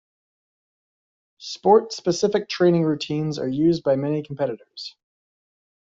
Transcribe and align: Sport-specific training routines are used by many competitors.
Sport-specific 1.37 2.49
training 2.49 2.81
routines 2.85 3.37
are 3.37 3.47
used 3.47 3.83
by 3.83 3.95
many 3.95 4.23
competitors. 4.23 4.95